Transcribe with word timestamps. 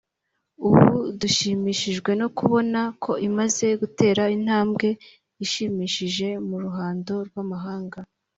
ubu 0.65 0.83
dushimishijwe 1.19 2.11
no 2.21 2.27
kubona 2.37 2.79
ko 3.03 3.11
imaze 3.27 3.65
gutera 3.81 4.23
intambwe 4.37 4.87
ishimishije 5.45 6.27
mu 6.47 6.57
ruhando 6.63 7.13
rw’amahanga 7.27 7.99